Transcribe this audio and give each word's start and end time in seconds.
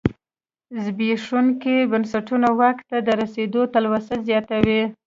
زبېښونکي 0.83 1.75
بنسټونه 1.91 2.47
واک 2.59 2.77
ته 2.89 2.97
د 3.07 3.09
رسېدو 3.21 3.61
تلوسه 3.73 4.15
زیاتوي. 4.27 4.81